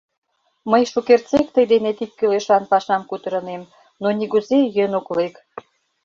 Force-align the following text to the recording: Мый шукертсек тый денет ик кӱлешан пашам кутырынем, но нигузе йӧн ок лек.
Мый 0.71 0.83
шукертсек 0.91 1.47
тый 1.55 1.65
денет 1.71 1.97
ик 2.03 2.11
кӱлешан 2.19 2.63
пашам 2.71 3.01
кутырынем, 3.09 3.61
но 4.01 4.07
нигузе 4.17 4.59
йӧн 4.75 4.93
ок 4.99 5.07
лек. 5.17 5.35